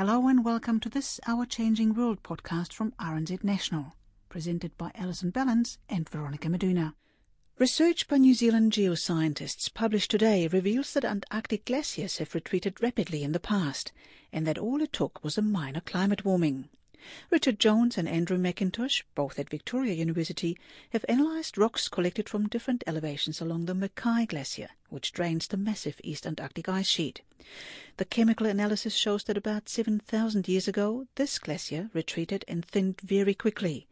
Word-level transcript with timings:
Hello 0.00 0.28
and 0.28 0.42
welcome 0.46 0.80
to 0.80 0.88
this 0.88 1.20
Our 1.26 1.44
Changing 1.44 1.92
World 1.92 2.22
podcast 2.22 2.72
from 2.72 2.92
RNZ 2.92 3.44
National, 3.44 3.96
presented 4.30 4.74
by 4.78 4.92
Alison 4.94 5.30
Ballance 5.30 5.76
and 5.90 6.08
Veronica 6.08 6.48
Meduna. 6.48 6.94
Research 7.58 8.08
by 8.08 8.16
New 8.16 8.32
Zealand 8.32 8.72
geoscientists 8.72 9.68
published 9.74 10.10
today 10.10 10.48
reveals 10.48 10.94
that 10.94 11.04
Antarctic 11.04 11.66
glaciers 11.66 12.16
have 12.16 12.34
retreated 12.34 12.82
rapidly 12.82 13.22
in 13.22 13.32
the 13.32 13.38
past, 13.38 13.92
and 14.32 14.46
that 14.46 14.56
all 14.56 14.80
it 14.80 14.94
took 14.94 15.22
was 15.22 15.36
a 15.36 15.42
minor 15.42 15.82
climate 15.82 16.24
warming. 16.24 16.70
Richard 17.30 17.58
Jones 17.58 17.98
and 17.98 18.08
Andrew 18.08 18.38
Mackintosh, 18.38 19.02
both 19.14 19.38
at 19.38 19.50
Victoria 19.50 19.92
University, 19.92 20.56
have 20.90 21.04
analysed 21.10 21.58
rocks 21.58 21.88
collected 21.88 22.26
from 22.26 22.48
different 22.48 22.84
elevations 22.86 23.40
along 23.40 23.66
the 23.66 23.74
Mackay 23.74 24.24
Glacier, 24.24 24.70
which 24.88 25.12
drains 25.12 25.46
the 25.46 25.56
massive 25.58 26.00
East 26.02 26.26
Antarctic 26.26 26.70
ice 26.70 26.88
sheet. 26.88 27.20
The 28.00 28.06
chemical 28.06 28.46
analysis 28.46 28.94
shows 28.94 29.24
that 29.24 29.36
about 29.36 29.68
7,000 29.68 30.48
years 30.48 30.66
ago, 30.66 31.06
this 31.16 31.38
glacier 31.38 31.90
retreated 31.92 32.46
and 32.48 32.64
thinned 32.64 32.98
very 33.02 33.34
quickly, 33.34 33.88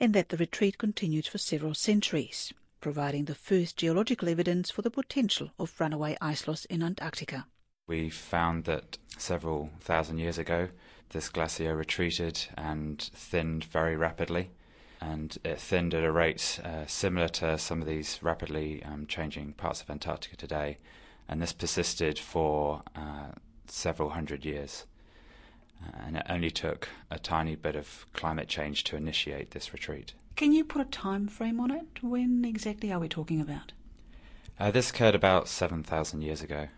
and 0.00 0.12
that 0.12 0.30
the 0.30 0.36
retreat 0.36 0.76
continued 0.76 1.28
for 1.28 1.38
several 1.38 1.72
centuries, 1.72 2.52
providing 2.80 3.26
the 3.26 3.34
first 3.36 3.76
geological 3.76 4.28
evidence 4.28 4.72
for 4.72 4.82
the 4.82 4.90
potential 4.90 5.52
of 5.56 5.78
runaway 5.78 6.16
ice 6.20 6.48
loss 6.48 6.64
in 6.64 6.82
Antarctica. 6.82 7.46
We 7.86 8.10
found 8.10 8.64
that 8.64 8.98
several 9.18 9.70
thousand 9.78 10.18
years 10.18 10.36
ago, 10.36 10.70
this 11.10 11.28
glacier 11.28 11.76
retreated 11.76 12.46
and 12.56 13.00
thinned 13.00 13.62
very 13.62 13.94
rapidly. 13.94 14.50
And 15.00 15.38
it 15.44 15.60
thinned 15.60 15.94
at 15.94 16.02
a 16.02 16.10
rate 16.10 16.58
uh, 16.64 16.86
similar 16.86 17.28
to 17.28 17.56
some 17.58 17.80
of 17.80 17.86
these 17.86 18.18
rapidly 18.20 18.82
um, 18.82 19.06
changing 19.06 19.52
parts 19.52 19.80
of 19.80 19.90
Antarctica 19.90 20.34
today. 20.34 20.78
And 21.28 21.40
this 21.40 21.52
persisted 21.52 22.18
for 22.18 22.82
uh, 22.94 23.32
several 23.66 24.10
hundred 24.10 24.44
years. 24.44 24.86
Uh, 25.82 25.90
and 26.06 26.16
it 26.16 26.26
only 26.28 26.50
took 26.50 26.88
a 27.10 27.18
tiny 27.18 27.56
bit 27.56 27.76
of 27.76 28.06
climate 28.12 28.48
change 28.48 28.84
to 28.84 28.96
initiate 28.96 29.50
this 29.50 29.72
retreat. 29.72 30.14
Can 30.36 30.52
you 30.52 30.64
put 30.64 30.82
a 30.82 30.86
time 30.86 31.28
frame 31.28 31.60
on 31.60 31.70
it? 31.70 32.02
When 32.02 32.44
exactly 32.44 32.92
are 32.92 32.98
we 32.98 33.08
talking 33.08 33.40
about? 33.40 33.72
Uh, 34.58 34.70
this 34.70 34.90
occurred 34.90 35.14
about 35.14 35.48
7,000 35.48 36.22
years 36.22 36.42
ago 36.42 36.68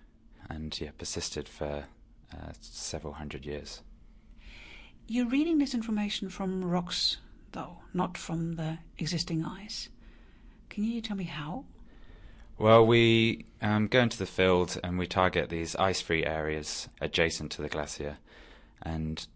and 0.49 0.79
yeah, 0.81 0.91
persisted 0.97 1.49
for 1.49 1.85
uh, 2.33 2.53
several 2.61 3.15
hundred 3.15 3.45
years. 3.45 3.83
You're 5.07 5.29
reading 5.29 5.59
this 5.59 5.75
information 5.75 6.29
from 6.29 6.65
rocks, 6.65 7.19
though, 7.53 7.79
not 7.95 8.19
from 8.19 8.57
the 8.57 8.79
existing 8.99 9.45
ice. 9.45 9.89
Can 10.69 10.85
you 10.85 11.01
tell 11.01 11.17
me 11.17 11.25
how? 11.25 11.65
Well, 12.59 12.87
we 12.87 13.45
um, 13.61 13.87
go 13.87 14.01
into 14.01 14.19
the 14.19 14.27
field 14.27 14.79
and 14.83 14.99
we 14.99 15.07
target 15.07 15.51
these 15.51 15.77
ice 15.77 16.01
free 16.01 16.25
areas 16.25 16.89
adjacent 17.01 17.53
to 17.53 17.63
the 17.63 17.69
glacier. 17.69 18.19
And 18.83 19.27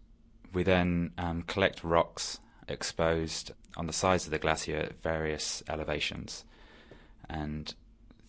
we 0.53 0.63
then 0.63 1.11
um, 1.17 1.43
collect 1.43 1.83
rocks 1.83 2.39
exposed 2.67 3.51
on 3.77 3.87
the 3.87 3.93
sides 3.93 4.25
of 4.25 4.31
the 4.31 4.39
glacier 4.39 4.77
at 4.77 5.01
various 5.03 5.61
elevations. 5.69 6.45
And 7.29 7.73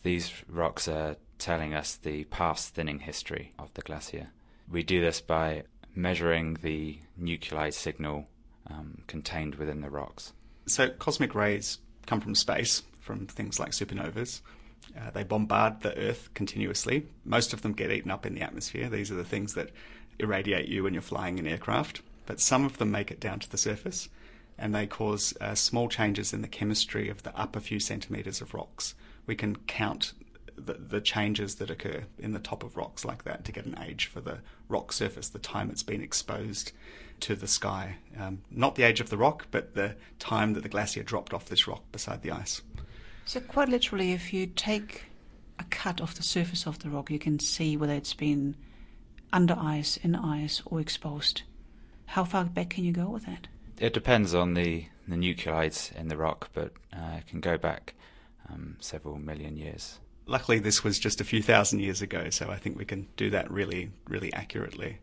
these 0.03 0.33
rocks 0.49 0.89
are 0.89 1.17
telling 1.39 1.75
us 1.75 1.97
the 1.97 2.25
past 2.25 2.75
thinning 2.75 3.01
history 3.01 3.53
of 3.59 3.73
the 3.75 3.83
glacier. 3.83 4.29
We 4.71 4.83
do 4.83 5.01
this 5.01 5.21
by 5.21 5.65
measuring 5.95 6.59
the 6.63 6.99
nuclide 7.21 7.75
signal 7.75 8.29
um, 8.69 9.03
contained 9.07 9.57
within 9.57 9.81
the 9.81 9.91
rocks. 9.91 10.33
So, 10.67 10.91
cosmic 10.91 11.35
rays 11.35 11.79
come 12.07 12.21
from 12.21 12.35
space, 12.35 12.83
from 13.01 13.27
things 13.27 13.59
like 13.59 13.73
supernovas. 13.73 14.41
Uh, 14.97 15.11
they 15.11 15.25
bombard 15.25 15.81
the 15.81 15.97
Earth 15.97 16.29
continuously. 16.35 17.07
Most 17.25 17.53
of 17.53 17.63
them 17.63 17.73
get 17.73 17.91
eaten 17.91 18.11
up 18.11 18.27
in 18.27 18.35
the 18.35 18.43
atmosphere. 18.43 18.89
These 18.89 19.11
are 19.11 19.17
the 19.17 19.25
things 19.25 19.55
that 19.55 19.71
irradiate 20.19 20.69
you 20.69 20.85
when 20.85 20.93
you're 20.93 21.03
flying 21.03 21.39
an 21.39 21.47
aircraft. 21.47 22.03
But 22.27 22.41
some 22.41 22.65
of 22.65 22.79
them 22.79 22.91
make 22.91 23.11
it 23.11 23.21
down 23.21 23.41
to 23.41 23.51
the 23.51 23.59
surface 23.59 24.09
and 24.59 24.75
they 24.75 24.87
cause 24.87 25.35
uh, 25.41 25.55
small 25.55 25.89
changes 25.89 26.33
in 26.33 26.43
the 26.43 26.49
chemistry 26.49 27.09
of 27.09 27.23
the 27.23 27.37
upper 27.37 27.61
few 27.61 27.81
centimetres 27.81 28.41
of 28.41 28.55
rocks. 28.55 28.95
We 29.27 29.35
can 29.35 29.57
count 29.57 30.13
the, 30.57 30.75
the 30.75 31.01
changes 31.01 31.57
that 31.57 31.71
occur 31.71 32.05
in 32.19 32.33
the 32.33 32.39
top 32.39 32.63
of 32.63 32.77
rocks 32.77 33.05
like 33.05 33.25
that 33.25 33.45
to 33.47 33.53
get 33.53 33.67
an 33.67 33.79
age 33.83 34.07
for 34.07 34.21
the 34.21 34.39
rock 34.69 34.93
surface, 34.93 35.29
the 35.29 35.39
time 35.39 35.71
it's 35.71 35.83
been 35.83 36.03
exposed 36.03 36.73
to 37.21 37.35
the 37.35 37.49
sky. 37.49 37.97
Um, 38.19 38.43
not 38.51 38.75
the 38.75 38.83
age 38.83 39.01
of 39.01 39.11
the 39.11 39.17
rock, 39.17 39.47
but 39.51 39.75
the 39.75 39.97
time 40.19 40.55
that 40.55 40.63
the 40.63 40.69
glacier 40.69 41.03
dropped 41.03 41.33
off 41.33 41.47
this 41.47 41.67
rock 41.67 41.83
beside 41.93 42.23
the 42.23 42.31
ice. 42.31 42.63
So, 43.25 43.41
quite 43.41 43.69
literally, 43.69 44.13
if 44.13 44.33
you 44.33 44.47
take 44.47 45.05
a 45.59 45.65
cut 45.65 46.01
off 46.01 46.15
the 46.15 46.23
surface 46.23 46.67
of 46.67 46.81
the 46.81 46.91
rock, 46.91 47.11
you 47.11 47.19
can 47.19 47.39
see 47.39 47.77
whether 47.77 47.95
it's 47.95 48.15
been 48.15 48.57
under 49.33 49.57
ice, 49.59 49.97
in 49.97 50.15
ice, 50.15 50.63
or 50.67 50.81
exposed. 50.81 51.43
How 52.07 52.25
far 52.25 52.45
back 52.45 52.71
can 52.71 52.85
you 52.85 52.93
go 52.93 53.09
with 53.09 53.27
that? 53.27 53.47
It 53.79 53.95
depends 53.95 54.35
on 54.35 54.55
the, 54.55 54.87
the 55.09 55.17
nuclides 55.17 55.95
in 55.97 56.09
the 56.09 56.17
rock, 56.17 56.51
but 56.53 56.73
uh, 56.93 57.17
it 57.19 57.27
can 57.27 57.41
go 57.41 57.57
back 57.57 57.95
um, 58.51 58.77
several 58.81 59.17
million 59.19 59.57
years 59.57 59.99
luckily, 60.27 60.59
this 60.59 60.85
was 60.85 60.99
just 60.99 61.21
a 61.21 61.25
few 61.25 61.43
thousand 61.43 61.81
years 61.81 62.03
ago, 62.03 62.31
so 62.31 62.51
I 62.51 62.57
think 62.57 62.79
we 62.79 62.85
can 62.85 63.09
do 63.17 63.31
that 63.31 63.51
really, 63.51 63.91
really 64.09 64.33
accurately. 64.33 64.99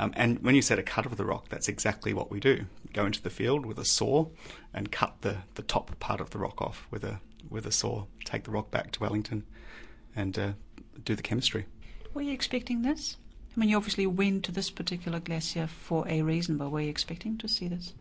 Um, 0.00 0.12
and 0.16 0.38
when 0.40 0.54
you 0.54 0.62
said 0.62 0.78
a 0.78 0.82
cut 0.82 1.06
of 1.06 1.16
the 1.16 1.24
rock, 1.24 1.48
that's 1.48 1.68
exactly 1.68 2.14
what 2.14 2.30
we 2.30 2.38
do. 2.38 2.66
Go 2.92 3.04
into 3.04 3.20
the 3.20 3.30
field 3.30 3.66
with 3.66 3.78
a 3.78 3.84
saw 3.84 4.26
and 4.72 4.92
cut 4.92 5.22
the, 5.22 5.38
the 5.54 5.62
top 5.62 5.98
part 5.98 6.20
of 6.20 6.30
the 6.30 6.38
rock 6.38 6.62
off 6.62 6.86
with 6.90 7.02
a 7.02 7.20
with 7.50 7.66
a 7.66 7.72
saw. 7.72 8.04
Take 8.24 8.44
the 8.44 8.50
rock 8.50 8.70
back 8.70 8.92
to 8.92 9.00
Wellington 9.00 9.44
and 10.14 10.38
uh, 10.38 10.52
do 11.04 11.14
the 11.14 11.22
chemistry. 11.22 11.66
Were 12.14 12.22
you 12.22 12.32
expecting 12.32 12.82
this? 12.82 13.16
I 13.56 13.60
mean, 13.60 13.68
you 13.68 13.76
obviously 13.76 14.06
went 14.06 14.44
to 14.44 14.52
this 14.52 14.70
particular 14.70 15.20
glacier 15.20 15.66
for 15.66 16.06
a 16.08 16.22
reason, 16.22 16.56
but 16.58 16.70
were 16.70 16.80
you 16.80 16.90
expecting 16.90 17.38
to 17.38 17.48
see 17.48 17.68
this? 17.68 17.94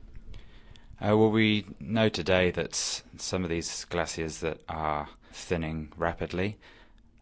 Uh, 1.00 1.18
well, 1.18 1.30
we 1.30 1.66
know 1.80 2.10
today 2.10 2.52
that 2.52 2.76
some 3.18 3.44
of 3.44 3.50
these 3.50 3.86
glaciers 3.86 4.40
that 4.40 4.62
are 4.68 5.10
thinning 5.32 5.92
rapidly 5.96 6.58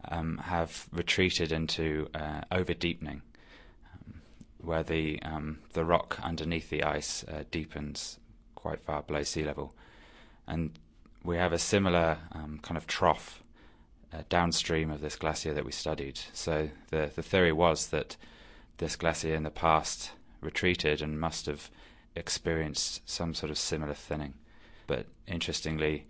um, 0.08 0.38
have 0.38 0.86
retreated 0.92 1.52
into 1.52 2.08
uh, 2.14 2.40
over 2.50 2.72
deepening, 2.72 3.22
um, 3.92 4.22
where 4.58 4.82
the 4.82 5.20
um, 5.22 5.58
the 5.74 5.84
rock 5.84 6.18
underneath 6.22 6.70
the 6.70 6.82
ice 6.82 7.24
uh, 7.24 7.44
deepens 7.50 8.18
quite 8.54 8.80
far 8.80 9.02
below 9.02 9.22
sea 9.22 9.44
level, 9.44 9.74
and 10.46 10.78
we 11.26 11.36
have 11.36 11.52
a 11.52 11.58
similar 11.58 12.18
um, 12.32 12.60
kind 12.62 12.76
of 12.76 12.86
trough 12.86 13.42
uh, 14.12 14.22
downstream 14.28 14.90
of 14.90 15.00
this 15.00 15.16
glacier 15.16 15.52
that 15.52 15.64
we 15.64 15.72
studied. 15.72 16.18
So 16.32 16.70
the 16.90 17.10
the 17.14 17.22
theory 17.22 17.52
was 17.52 17.88
that 17.88 18.16
this 18.78 18.96
glacier 18.96 19.34
in 19.34 19.42
the 19.42 19.50
past 19.50 20.12
retreated 20.40 21.02
and 21.02 21.20
must 21.20 21.46
have 21.46 21.70
experienced 22.14 23.08
some 23.08 23.34
sort 23.34 23.50
of 23.50 23.58
similar 23.58 23.94
thinning. 23.94 24.34
But 24.86 25.06
interestingly, 25.26 26.06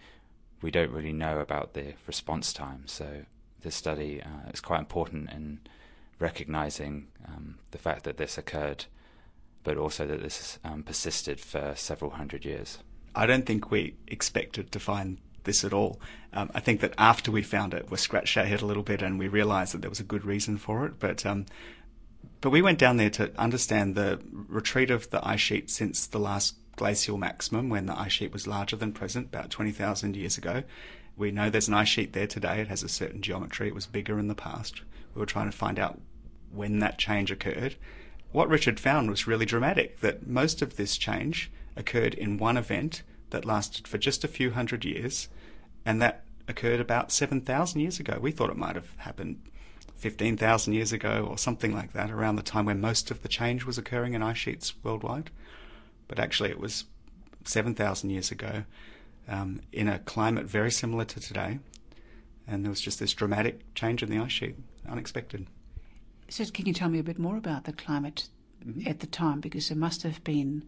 we 0.61 0.71
don't 0.71 0.93
really 0.93 1.13
know 1.13 1.41
about 1.41 1.73
the 1.73 1.95
response 2.07 2.53
time. 2.53 2.83
So 2.87 3.25
this 3.63 3.75
study 3.75 4.23
uh, 4.23 4.51
is 4.53 4.61
quite 4.61 4.81
important 4.81 5.31
in 5.31 5.61
recognizing 6.19 7.09
um, 7.27 7.59
the 7.71 7.79
fact 7.79 8.05
that 8.05 8.17
this 8.17 8.39
occurred, 8.39 8.87
but 9.65 9.77
also 9.77 10.07
that 10.07 10.23
this 10.23 10.59
um, 10.65 10.83
persisted 10.83 11.41
for 11.41 11.75
several 11.75 12.13
hundred 12.13 12.45
years. 12.45 12.79
I 13.17 13.27
don't 13.27 13.47
think 13.47 13.71
we 13.71 13.95
expected 14.07 14.71
to 14.73 14.79
find 14.79 15.19
this 15.45 15.65
at 15.65 15.73
all. 15.73 15.99
Um, 16.35 16.51
I 16.55 16.61
think 16.61 16.81
that 16.81 16.93
after 16.99 17.33
we 17.33 17.43
found 17.43 17.73
it, 17.73 17.91
we 17.91 17.97
scratched 17.97 18.37
our 18.37 18.45
head 18.45 18.61
a 18.61 18.67
little 18.67 18.83
bit 18.83 19.01
and 19.01 19.19
we 19.19 19.27
realized 19.27 19.73
that 19.73 19.81
there 19.81 19.91
was 19.91 20.01
a 20.01 20.05
good 20.05 20.25
reason 20.25 20.59
for 20.59 20.85
it. 20.85 20.99
But 20.99 21.25
um, 21.25 21.47
but 22.43 22.51
we 22.51 22.61
went 22.61 22.79
down 22.79 22.99
there 22.99 23.11
to 23.11 23.33
understand 23.41 23.95
the 23.95 24.21
retreat 24.31 24.91
of 24.91 25.11
the 25.11 25.27
ice 25.27 25.41
sheet 25.41 25.71
since 25.71 26.07
the 26.07 26.19
last 26.19 26.57
glacial 26.77 27.17
maximum, 27.17 27.71
when 27.71 27.87
the 27.87 27.99
ice 27.99 28.13
sheet 28.13 28.33
was 28.33 28.47
larger 28.47 28.77
than 28.77 28.93
present, 28.93 29.29
about 29.29 29.51
20,000 29.51 30.15
years 30.15 30.37
ago. 30.37 30.63
We 31.17 31.31
know 31.31 31.49
there's 31.49 31.69
an 31.69 31.75
ice 31.75 31.89
sheet 31.89 32.13
there 32.13 32.27
today. 32.27 32.61
It 32.61 32.69
has 32.69 32.83
a 32.83 32.89
certain 32.89 33.23
geometry. 33.23 33.69
It 33.69 33.75
was 33.75 33.87
bigger 33.87 34.19
in 34.19 34.29
the 34.29 34.35
past. 34.35 34.83
We 35.15 35.21
were 35.21 35.27
trying 35.27 35.51
to 35.51 35.57
find 35.57 35.79
out 35.79 35.99
when 36.53 36.81
that 36.81 36.99
change 36.99 37.31
occurred. 37.31 37.77
What 38.33 38.51
Richard 38.51 38.79
found 38.79 39.09
was 39.09 39.27
really 39.27 39.47
dramatic 39.47 40.01
that 40.01 40.27
most 40.27 40.61
of 40.61 40.77
this 40.77 40.99
change 40.99 41.51
occurred 41.77 42.15
in 42.15 42.39
one 42.39 42.57
event 42.57 43.03
that 43.31 43.45
lasted 43.45 43.87
for 43.87 43.99
just 43.99 44.25
a 44.25 44.29
few 44.29 44.51
hundred 44.51 44.85
years, 44.85 45.29
and 45.85 46.01
that 46.01 46.25
occurred 46.49 46.81
about 46.81 47.13
7,000 47.13 47.81
years 47.81 47.99
ago. 47.99 48.19
We 48.21 48.31
thought 48.31 48.51
it 48.51 48.57
might 48.57 48.77
have 48.77 48.95
happened 48.99 49.43
15,000 49.97 50.73
years 50.73 50.93
ago 50.93 51.27
or 51.29 51.39
something 51.39 51.75
like 51.75 51.93
that, 51.93 52.11
around 52.11 52.37
the 52.37 52.43
time 52.43 52.67
when 52.67 52.81
most 52.81 53.11
of 53.11 53.23
the 53.23 53.29
change 53.29 53.65
was 53.65 53.79
occurring 53.79 54.15
in 54.15 54.23
ice 54.23 54.37
sheets 54.37 54.75
worldwide. 54.83 55.31
But 56.09 56.19
actually, 56.19 56.51
it 56.51 56.61
was 56.61 56.85
7,000 57.45 58.11
years 58.11 58.31
ago 58.31 58.65
um, 59.29 59.61
in 59.73 59.89
a 59.89 59.99
climate 60.01 60.47
very 60.47 60.71
similar 60.71 61.05
to 61.05 61.21
today. 61.21 61.59
And 62.47 62.65
there 62.65 62.71
was 62.71 62.81
just 62.81 63.01
this 63.01 63.13
dramatic 63.13 63.75
change 63.75 64.03
in 64.03 64.11
the 64.11 64.19
ice 64.19 64.33
sheet, 64.33 64.57
unexpected. 64.89 65.47
So, 66.29 66.45
can 66.47 66.67
you 66.67 66.73
tell 66.73 66.89
me 66.89 66.99
a 66.99 67.05
bit 67.05 67.19
more 67.19 67.37
about 67.37 67.65
the 67.65 67.73
climate 67.73 68.29
mm-hmm. 68.65 68.87
at 68.87 69.01
the 69.01 69.07
time? 69.07 69.41
Because 69.41 69.69
there 69.69 69.79
must 69.79 70.03
have 70.03 70.23
been, 70.23 70.65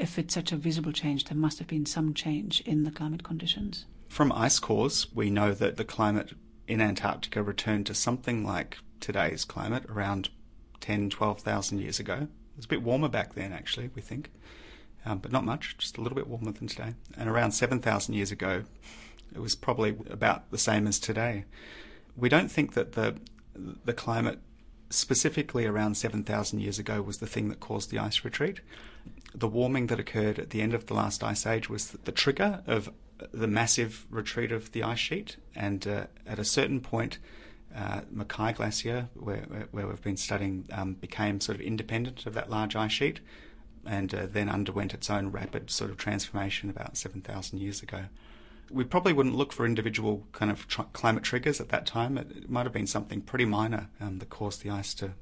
if 0.00 0.18
it's 0.18 0.34
such 0.34 0.50
a 0.50 0.56
visible 0.56 0.92
change, 0.92 1.26
there 1.26 1.36
must 1.36 1.58
have 1.58 1.68
been 1.68 1.86
some 1.86 2.14
change 2.14 2.62
in 2.62 2.84
the 2.84 2.90
climate 2.90 3.22
conditions. 3.22 3.84
From 4.08 4.32
ice 4.32 4.58
cores, 4.58 5.06
we 5.14 5.30
know 5.30 5.52
that 5.52 5.76
the 5.76 5.84
climate 5.84 6.32
in 6.66 6.80
Antarctica 6.80 7.42
returned 7.42 7.86
to 7.86 7.94
something 7.94 8.44
like 8.44 8.78
today's 8.98 9.44
climate 9.44 9.84
around 9.88 10.30
10, 10.80 11.10
12,000 11.10 11.78
years 11.78 12.00
ago. 12.00 12.14
It 12.14 12.56
was 12.56 12.64
a 12.64 12.68
bit 12.68 12.82
warmer 12.82 13.08
back 13.08 13.34
then, 13.34 13.52
actually, 13.52 13.90
we 13.94 14.00
think, 14.00 14.30
um, 15.04 15.18
but 15.18 15.32
not 15.32 15.44
much, 15.44 15.76
just 15.76 15.98
a 15.98 16.00
little 16.00 16.16
bit 16.16 16.26
warmer 16.26 16.52
than 16.52 16.66
today. 16.66 16.94
And 17.16 17.28
around 17.28 17.52
7,000 17.52 18.14
years 18.14 18.32
ago, 18.32 18.64
it 19.34 19.40
was 19.40 19.54
probably 19.54 19.96
about 20.08 20.50
the 20.50 20.58
same 20.58 20.86
as 20.86 20.98
today. 20.98 21.44
We 22.16 22.28
don't 22.28 22.50
think 22.50 22.72
that 22.72 22.92
the 22.92 23.16
the 23.84 23.92
climate 23.92 24.38
specifically 24.90 25.66
around 25.66 25.96
7,000 25.96 26.60
years 26.60 26.78
ago 26.78 27.00
was 27.00 27.18
the 27.18 27.26
thing 27.26 27.48
that 27.48 27.60
caused 27.60 27.90
the 27.90 27.98
ice 27.98 28.24
retreat. 28.24 28.60
The 29.34 29.48
warming 29.48 29.86
that 29.86 30.00
occurred 30.00 30.38
at 30.38 30.50
the 30.50 30.60
end 30.60 30.74
of 30.74 30.86
the 30.86 30.94
last 30.94 31.22
ice 31.22 31.46
age 31.46 31.70
was 31.70 31.92
the 31.92 32.12
trigger 32.12 32.62
of 32.66 32.90
the 33.32 33.46
massive 33.46 34.06
retreat 34.10 34.50
of 34.50 34.72
the 34.72 34.82
ice 34.82 34.98
sheet, 34.98 35.36
and 35.54 35.86
uh, 35.86 36.06
at 36.26 36.38
a 36.38 36.44
certain 36.44 36.80
point, 36.80 37.18
uh, 37.74 38.00
Mackay 38.10 38.52
Glacier, 38.54 39.08
where, 39.14 39.44
where 39.70 39.86
we've 39.86 40.02
been 40.02 40.16
studying, 40.16 40.64
um, 40.72 40.94
became 40.94 41.40
sort 41.40 41.56
of 41.56 41.62
independent 41.62 42.26
of 42.26 42.34
that 42.34 42.50
large 42.50 42.74
ice 42.74 42.92
sheet, 42.92 43.20
and 43.86 44.12
uh, 44.14 44.26
then 44.26 44.48
underwent 44.48 44.92
its 44.92 45.08
own 45.08 45.30
rapid 45.30 45.70
sort 45.70 45.90
of 45.90 45.96
transformation 45.96 46.68
about 46.68 46.96
7,000 46.96 47.58
years 47.58 47.82
ago. 47.82 48.04
We 48.70 48.84
probably 48.84 49.12
wouldn't 49.12 49.34
look 49.34 49.52
for 49.52 49.66
individual 49.66 50.26
kind 50.32 50.50
of 50.50 50.68
tr- 50.68 50.82
climate 50.92 51.24
triggers 51.24 51.60
at 51.60 51.70
that 51.70 51.86
time. 51.86 52.16
It, 52.16 52.30
it, 52.30 52.50
might 52.50 52.64
have 52.64 52.72
been 52.72 52.86
something 52.86 53.20
pretty 53.20 53.44
minor 53.44 53.88
um, 54.00 54.18
that 54.18 54.30
caused 54.30 54.62
the 54.62 54.70
ice 54.70 54.94
to 54.94 55.12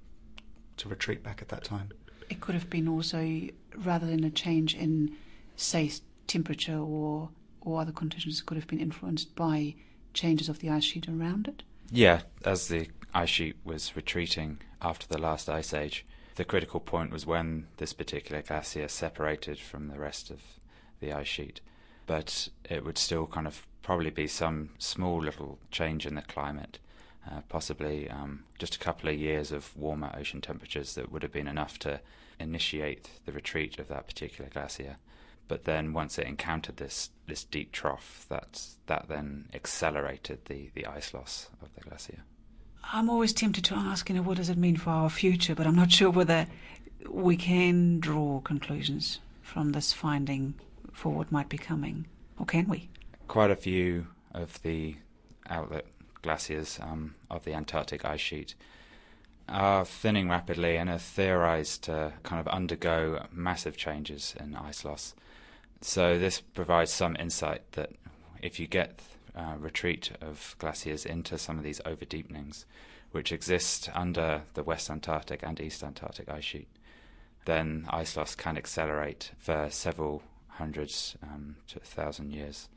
to 0.77 0.89
retreat 0.89 1.25
back 1.25 1.43
at 1.43 1.49
that 1.49 1.65
time. 1.65 1.91
It 2.31 2.41
could 2.41 2.55
have 2.55 2.71
been 2.71 2.87
also 2.87 3.49
rather 3.77 4.07
than 4.07 4.23
a 4.23 4.31
change 4.31 4.75
in, 4.75 5.17
say, 5.57 5.91
temperature 6.27 6.79
or 6.79 7.31
or 7.61 7.81
other 7.81 7.93
conditions 7.93 8.41
it 8.41 8.47
could 8.47 8.57
have 8.57 8.67
been 8.67 8.81
influenced 8.81 9.35
by 9.35 9.75
changes 10.15 10.49
of 10.49 10.61
the 10.61 10.71
ice 10.71 10.85
sheet 10.85 11.09
around 11.09 11.49
it? 11.49 11.63
Yeah, 11.91 12.23
as 12.45 12.69
the 12.69 12.89
ice 13.15 13.29
sheet 13.29 13.57
was 13.65 13.97
retreating 13.97 14.61
after 14.81 15.07
the 15.07 15.19
last 15.19 15.49
ice 15.49 15.73
age, 15.73 16.07
the 16.37 16.45
critical 16.45 16.81
point 16.81 17.11
was 17.11 17.27
when 17.27 17.67
this 17.79 17.93
particular 17.93 18.43
glacier 18.43 18.89
separated 18.89 19.59
from 19.59 19.89
the 19.89 19.99
rest 19.99 20.31
of 20.31 20.43
the 21.01 21.13
ice 21.13 21.27
sheet. 21.27 21.61
But 22.09 22.49
it 22.69 22.85
would 22.85 22.99
still 22.99 23.27
kind 23.29 23.47
of 23.47 23.65
probably 23.83 24.11
be 24.11 24.27
some 24.27 24.71
small 24.79 25.23
little 25.23 25.61
change 25.71 26.07
in 26.07 26.17
the 26.17 26.23
climate, 26.23 26.81
uh, 27.31 27.43
possibly 27.49 28.11
um, 28.11 28.43
just 28.59 28.75
a 28.75 28.81
couple 28.81 29.09
of 29.09 29.17
years 29.17 29.53
of 29.53 29.77
warmer 29.77 30.13
ocean 30.19 30.41
temperatures 30.41 30.97
that 30.97 31.13
would 31.13 31.23
have 31.23 31.33
been 31.33 31.47
enough 31.47 31.79
to 31.79 32.01
initiate 32.41 33.11
the 33.27 33.33
retreat 33.33 33.79
of 33.79 33.87
that 33.87 34.09
particular 34.09 34.51
glacier 34.51 34.97
but 35.49 35.65
then 35.65 35.95
once 35.95 36.19
it 36.19 36.27
encountered 36.27 36.77
this 36.77 37.11
this 37.27 37.43
deep 37.43 37.73
trough, 37.73 38.27
that 38.29 38.63
that 38.87 39.09
then 39.09 39.49
accelerated 39.53 40.45
the, 40.45 40.71
the 40.75 40.87
ice 40.87 41.13
loss 41.13 41.49
of 41.63 41.75
the 41.75 41.81
glacier. 41.81 42.23
I'm 42.91 43.11
always 43.11 43.33
tempted 43.33 43.65
to 43.65 43.75
ask, 43.75 44.09
you 44.09 44.15
know, 44.15 44.23
what 44.23 44.37
does 44.37 44.49
it 44.49 44.57
mean 44.57 44.77
for 44.77 44.91
our 44.91 45.11
future? 45.11 45.55
But 45.55 45.67
I'm 45.67 45.75
not 45.75 45.91
sure 45.91 46.11
whether 46.11 46.47
we 47.09 47.37
can 47.37 48.01
draw 48.01 48.41
conclusions 48.41 49.19
from 49.43 49.73
this 49.73 49.93
finding 49.93 50.55
for 50.99 51.13
what 51.13 51.31
might 51.31 51.49
be 51.49 51.57
coming, 51.57 52.07
or 52.41 52.45
can 52.45 52.67
we? 52.67 52.91
Quite 53.29 53.53
a 53.53 53.57
few 53.57 54.09
of 54.35 54.61
the 54.63 54.97
outlet 55.49 55.87
glaciers 56.23 56.81
um, 56.83 57.15
of 57.31 57.45
the 57.45 57.55
Antarctic 57.55 58.05
ice 58.05 58.21
sheet 58.21 58.57
are 59.49 59.85
thinning 59.85 60.29
rapidly 60.29 60.77
and 60.77 60.91
are 60.91 60.99
theorized 60.99 61.85
to 61.85 62.13
kind 62.25 62.41
of 62.41 62.49
undergo 62.49 63.25
massive 63.31 63.77
changes 63.77 64.35
in 64.41 64.57
ice 64.57 64.85
loss. 64.85 65.15
So 65.83 66.19
this 66.19 66.41
provides 66.41 66.93
some 66.93 67.15
insight 67.15 67.63
that 67.73 67.91
if 68.43 68.59
you 68.59 68.67
get 68.67 69.01
uh, 69.37 69.55
retreat 69.57 70.11
of 70.21 70.57
glaciers 70.59 71.07
into 71.07 71.39
some 71.39 71.59
of 71.59 71.65
these 71.65 71.81
overdeepenings, 71.87 72.65
which 73.13 73.31
exist 73.31 73.89
under 73.95 74.43
the 74.55 74.65
West 74.65 74.91
Antarctic 74.91 75.45
and 75.45 75.61
East 75.61 75.85
Antarctic 75.85 76.29
ice 76.29 76.45
sheet, 76.45 76.69
then 77.45 77.87
ice 77.89 78.17
loss 78.17 78.35
can 78.35 78.57
accelerate 78.57 79.31
for 79.39 79.69
several 79.71 80.25
hundreds 80.59 81.17
um, 81.23 81.57
to 81.69 81.79
a 81.79 81.85
thousand 81.85 82.33
years. 82.33 82.69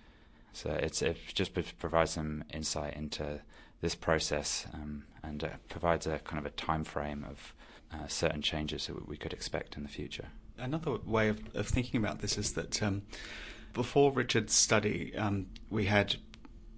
So 0.54 0.70
it 0.72 1.02
just 1.34 1.54
provides 1.80 2.12
some 2.12 2.44
insight 2.54 2.96
into 2.96 3.42
this 3.82 3.96
process 3.96 4.68
um, 4.74 5.04
and 5.24 5.44
uh, 5.44 5.50
provides 5.70 6.08
a 6.08 6.20
kind 6.20 6.40
of 6.40 6.46
a 6.46 6.56
time 6.56 6.84
frame 6.84 7.26
of 7.30 7.54
uh, 7.94 8.08
certain 8.08 8.42
changes 8.42 8.88
that 8.88 9.08
we 9.08 9.18
could 9.18 9.34
expect 9.34 9.76
in 9.76 9.84
the 9.84 9.90
future. 9.90 10.28
Another 10.58 10.98
way 11.06 11.30
of, 11.30 11.40
of 11.56 11.68
thinking 11.68 12.00
about 12.04 12.20
this 12.20 12.38
is 12.38 12.54
that 12.54 12.82
um, 12.84 13.02
before 13.74 14.12
Richard's 14.12 14.54
study, 14.54 15.16
um, 15.18 15.48
we 15.70 15.86
had 15.86 16.16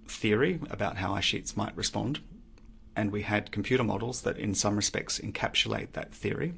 theory 0.08 0.60
about 0.70 0.98
how 0.98 1.14
ice 1.14 1.26
sheets 1.26 1.58
might 1.58 1.76
respond, 1.76 2.20
and 2.96 3.12
we 3.12 3.24
had 3.24 3.52
computer 3.52 3.84
models 3.84 4.22
that, 4.22 4.38
in 4.38 4.54
some 4.54 4.76
respects, 4.76 5.20
encapsulate 5.20 5.94
that 5.94 6.14
theory, 6.14 6.54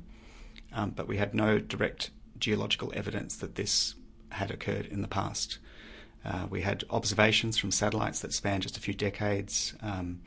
um, 0.74 0.92
but 0.92 1.08
we 1.08 1.18
had 1.18 1.34
no 1.34 1.60
direct 1.60 2.12
geological 2.38 2.92
evidence 2.94 3.38
that 3.38 3.56
this 3.56 3.96
had 4.36 4.52
occurred 4.52 4.86
in 4.86 5.02
the 5.02 5.08
past. 5.08 5.60
Uh, 6.24 6.48
we 6.50 6.62
had 6.62 6.84
observations 6.90 7.58
from 7.58 7.72
satellites 7.72 8.20
that 8.22 8.34
span 8.34 8.62
just 8.62 8.78
a 8.78 8.82
few 8.82 8.94
decades, 8.94 9.74
um, 9.82 10.22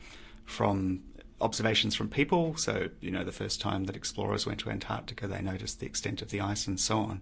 from 0.45 1.01
observations 1.41 1.95
from 1.95 2.09
people. 2.09 2.55
So, 2.57 2.89
you 3.01 3.11
know, 3.11 3.23
the 3.23 3.31
first 3.31 3.61
time 3.61 3.85
that 3.85 3.95
explorers 3.95 4.45
went 4.45 4.59
to 4.61 4.69
Antarctica, 4.69 5.27
they 5.27 5.41
noticed 5.41 5.79
the 5.79 5.85
extent 5.85 6.21
of 6.21 6.29
the 6.29 6.41
ice 6.41 6.67
and 6.67 6.79
so 6.79 6.99
on. 6.99 7.21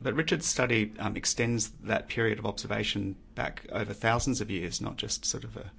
But 0.00 0.14
Richard's 0.14 0.46
study 0.46 0.92
um, 0.98 1.16
extends 1.16 1.70
that 1.82 2.08
period 2.08 2.38
of 2.38 2.46
observation 2.46 3.16
back 3.34 3.66
over 3.72 3.92
thousands 3.92 4.40
of 4.40 4.50
years, 4.50 4.80
not 4.80 4.96
just 4.96 5.24
sort 5.24 5.44
of 5.44 5.56
a, 5.56 5.70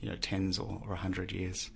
you 0.00 0.08
know, 0.08 0.16
tens 0.16 0.58
or 0.58 0.82
a 0.92 0.96
hundred 0.96 1.32
years. 1.32 1.70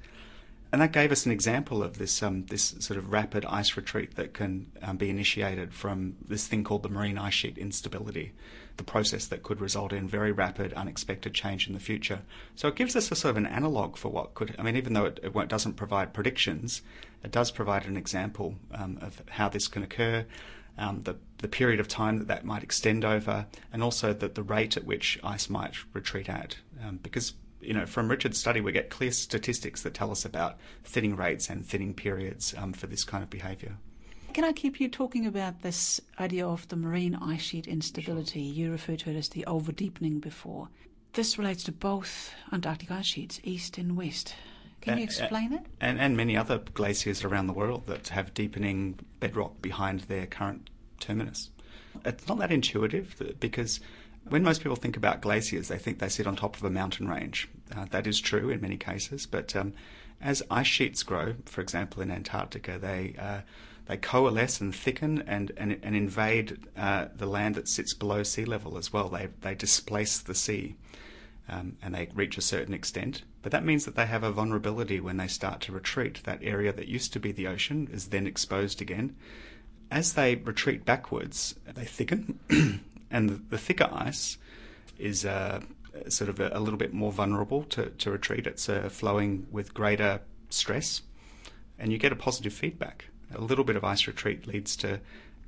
And 0.72 0.80
that 0.80 0.92
gave 0.92 1.10
us 1.10 1.26
an 1.26 1.32
example 1.32 1.82
of 1.82 1.98
this 1.98 2.22
um, 2.22 2.46
this 2.46 2.76
sort 2.78 2.96
of 2.96 3.10
rapid 3.10 3.44
ice 3.44 3.76
retreat 3.76 4.14
that 4.14 4.34
can 4.34 4.70
um, 4.82 4.96
be 4.96 5.10
initiated 5.10 5.74
from 5.74 6.14
this 6.24 6.46
thing 6.46 6.62
called 6.62 6.84
the 6.84 6.88
marine 6.88 7.18
ice 7.18 7.34
sheet 7.34 7.58
instability, 7.58 8.32
the 8.76 8.84
process 8.84 9.26
that 9.26 9.42
could 9.42 9.60
result 9.60 9.92
in 9.92 10.06
very 10.06 10.30
rapid, 10.30 10.72
unexpected 10.74 11.34
change 11.34 11.66
in 11.66 11.74
the 11.74 11.80
future. 11.80 12.20
So 12.54 12.68
it 12.68 12.76
gives 12.76 12.94
us 12.94 13.10
a 13.10 13.16
sort 13.16 13.30
of 13.30 13.36
an 13.36 13.46
analog 13.46 13.96
for 13.96 14.10
what 14.10 14.34
could. 14.34 14.54
I 14.58 14.62
mean, 14.62 14.76
even 14.76 14.92
though 14.92 15.06
it, 15.06 15.18
it 15.22 15.48
doesn't 15.48 15.74
provide 15.74 16.14
predictions, 16.14 16.82
it 17.24 17.32
does 17.32 17.50
provide 17.50 17.86
an 17.86 17.96
example 17.96 18.54
um, 18.72 18.98
of 19.00 19.22
how 19.28 19.48
this 19.48 19.66
can 19.66 19.82
occur. 19.82 20.24
Um, 20.78 21.02
the, 21.02 21.16
the 21.38 21.48
period 21.48 21.80
of 21.80 21.88
time 21.88 22.18
that 22.18 22.28
that 22.28 22.44
might 22.44 22.62
extend 22.62 23.04
over, 23.04 23.46
and 23.72 23.82
also 23.82 24.12
the, 24.12 24.28
the 24.28 24.42
rate 24.44 24.76
at 24.76 24.84
which 24.84 25.18
ice 25.22 25.50
might 25.50 25.74
retreat 25.92 26.28
at. 26.28 26.56
Um, 26.82 27.00
because 27.02 27.34
you 27.60 27.74
know, 27.74 27.86
from 27.86 28.08
Richard's 28.08 28.38
study, 28.38 28.60
we 28.60 28.72
get 28.72 28.90
clear 28.90 29.12
statistics 29.12 29.82
that 29.82 29.94
tell 29.94 30.10
us 30.10 30.24
about 30.24 30.58
thinning 30.84 31.16
rates 31.16 31.50
and 31.50 31.64
thinning 31.64 31.94
periods 31.94 32.54
um, 32.56 32.72
for 32.72 32.86
this 32.86 33.04
kind 33.04 33.22
of 33.22 33.30
behaviour. 33.30 33.76
Can 34.32 34.44
I 34.44 34.52
keep 34.52 34.80
you 34.80 34.88
talking 34.88 35.26
about 35.26 35.62
this 35.62 36.00
idea 36.20 36.46
of 36.46 36.68
the 36.68 36.76
marine 36.76 37.16
ice 37.16 37.42
sheet 37.42 37.66
instability? 37.66 38.46
Sure. 38.46 38.54
You 38.54 38.70
referred 38.70 39.00
to 39.00 39.10
it 39.10 39.16
as 39.16 39.28
the 39.28 39.44
overdeepening 39.46 40.20
before. 40.20 40.68
This 41.14 41.36
relates 41.38 41.64
to 41.64 41.72
both 41.72 42.32
Antarctic 42.52 42.90
ice 42.90 43.06
sheets, 43.06 43.40
east 43.42 43.76
and 43.78 43.96
west. 43.96 44.34
Can 44.80 44.98
you 44.98 45.04
explain 45.04 45.52
it? 45.52 45.66
And, 45.80 46.00
and 46.00 46.16
many 46.16 46.36
other 46.36 46.58
glaciers 46.58 47.24
around 47.24 47.48
the 47.48 47.52
world 47.52 47.86
that 47.86 48.08
have 48.08 48.32
deepening 48.32 48.98
bedrock 49.18 49.60
behind 49.60 50.00
their 50.00 50.26
current 50.26 50.70
terminus. 51.00 51.50
It's 52.04 52.28
not 52.28 52.38
that 52.38 52.52
intuitive 52.52 53.36
because 53.40 53.80
when 54.28 54.42
most 54.42 54.62
people 54.62 54.76
think 54.76 54.96
about 54.96 55.20
glaciers, 55.20 55.68
they 55.68 55.78
think 55.78 55.98
they 55.98 56.08
sit 56.08 56.26
on 56.26 56.36
top 56.36 56.56
of 56.56 56.64
a 56.64 56.70
mountain 56.70 57.08
range. 57.08 57.48
Uh, 57.74 57.86
that 57.90 58.06
is 58.06 58.20
true 58.20 58.50
in 58.50 58.60
many 58.60 58.76
cases, 58.76 59.26
but 59.26 59.54
um, 59.56 59.72
as 60.20 60.42
ice 60.50 60.66
sheets 60.66 61.02
grow, 61.02 61.34
for 61.46 61.60
example 61.60 62.02
in 62.02 62.10
Antarctica, 62.10 62.78
they 62.78 63.14
uh, 63.18 63.40
they 63.86 63.96
coalesce 63.96 64.60
and 64.60 64.74
thicken 64.74 65.22
and 65.26 65.52
and, 65.56 65.78
and 65.82 65.96
invade 65.96 66.58
uh, 66.76 67.06
the 67.16 67.26
land 67.26 67.54
that 67.54 67.68
sits 67.68 67.94
below 67.94 68.22
sea 68.22 68.44
level 68.44 68.76
as 68.76 68.92
well. 68.92 69.08
They 69.08 69.28
they 69.40 69.54
displace 69.54 70.18
the 70.18 70.34
sea. 70.34 70.76
Um, 71.48 71.78
and 71.82 71.92
they 71.96 72.08
reach 72.14 72.38
a 72.38 72.42
certain 72.42 72.72
extent. 72.72 73.24
But 73.42 73.50
that 73.50 73.64
means 73.64 73.84
that 73.84 73.96
they 73.96 74.06
have 74.06 74.22
a 74.22 74.30
vulnerability 74.30 75.00
when 75.00 75.16
they 75.16 75.26
start 75.26 75.60
to 75.62 75.72
retreat. 75.72 76.20
That 76.22 76.38
area 76.42 76.72
that 76.72 76.86
used 76.86 77.12
to 77.14 77.18
be 77.18 77.32
the 77.32 77.48
ocean 77.48 77.88
is 77.92 78.10
then 78.10 78.28
exposed 78.28 78.80
again. 78.80 79.16
As 79.90 80.12
they 80.12 80.36
retreat 80.36 80.84
backwards, 80.84 81.56
they 81.74 81.86
thicken 81.86 82.38
and 83.10 83.46
the 83.50 83.58
thicker 83.58 83.88
ice 83.90 84.38
is 84.98 85.24
uh, 85.24 85.60
sort 86.08 86.30
of 86.30 86.40
a, 86.40 86.50
a, 86.52 86.60
little 86.60 86.78
bit 86.78 86.92
more 86.92 87.12
vulnerable 87.12 87.64
to, 87.64 87.90
to 87.90 88.10
retreat. 88.10 88.46
It's 88.46 88.68
uh, 88.68 88.88
flowing 88.88 89.46
with 89.50 89.74
greater 89.74 90.20
stress, 90.48 91.02
and 91.78 91.92
you 91.92 91.98
get 91.98 92.12
a 92.12 92.16
positive 92.16 92.52
feedback. 92.52 93.06
A 93.34 93.40
little 93.40 93.64
bit 93.64 93.76
of 93.76 93.84
ice 93.84 94.06
retreat 94.06 94.46
leads 94.46 94.76
to, 94.76 95.00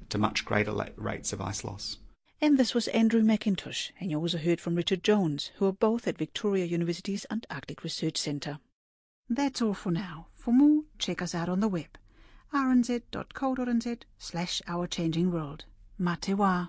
to 0.08 0.18
much 0.18 0.44
greater 0.44 0.72
rates 0.96 1.32
of 1.32 1.40
ice 1.40 1.64
loss. 1.64 1.98
And 2.40 2.58
this 2.58 2.74
was 2.74 2.88
Andrew 2.88 3.22
Mackintosh, 3.22 3.92
and 4.00 4.10
you 4.10 4.18
also 4.18 4.38
heard 4.38 4.60
from 4.60 4.74
Richard 4.74 5.04
Jones, 5.04 5.52
who 5.56 5.66
are 5.66 5.72
both 5.72 6.08
at 6.08 6.18
Victoria 6.18 6.64
University's 6.64 7.24
Antarctic 7.30 7.84
Research 7.84 8.16
Centre. 8.16 8.58
That's 9.28 9.62
all 9.62 9.74
for 9.74 9.92
now. 9.92 10.26
For 10.32 10.52
more, 10.52 10.82
check 10.98 11.22
us 11.22 11.36
out 11.36 11.48
on 11.48 11.60
the 11.60 11.68
web, 11.68 11.96
rnz.co.nz 12.52 13.98
slash 14.18 14.60
our 14.66 14.88
changing 14.88 15.30
world. 15.30 15.66
Mā 16.00 16.20
te 16.20 16.32
wā. 16.32 16.68